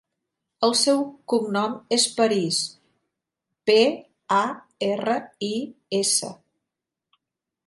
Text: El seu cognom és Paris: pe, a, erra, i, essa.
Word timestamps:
El 0.67 0.71
seu 0.79 1.03
cognom 1.33 1.75
és 1.97 2.07
Paris: 2.21 2.63
pe, 3.71 3.79
a, 4.39 4.43
erra, 4.91 5.21
i, 5.53 5.55
essa. 6.03 6.37